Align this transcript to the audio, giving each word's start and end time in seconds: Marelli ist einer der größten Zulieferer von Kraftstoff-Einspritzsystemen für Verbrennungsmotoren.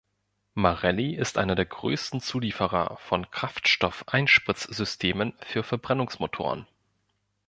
Marelli 0.55 1.13
ist 1.15 1.37
einer 1.37 1.53
der 1.53 1.65
größten 1.67 2.21
Zulieferer 2.21 2.97
von 2.97 3.29
Kraftstoff-Einspritzsystemen 3.29 5.33
für 5.45 5.61
Verbrennungsmotoren. 5.61 6.65